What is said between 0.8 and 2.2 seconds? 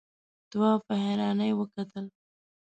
په حيرانۍ وکتل.